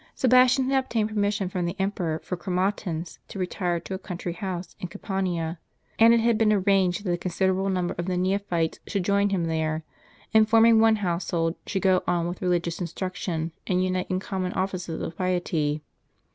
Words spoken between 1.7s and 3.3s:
emperor for Chromatins